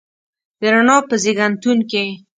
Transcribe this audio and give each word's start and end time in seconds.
د 0.59 0.61
رڼا 0.73 0.97
په 1.07 1.15
زیږنتون 1.23 1.77
کې 1.89 2.03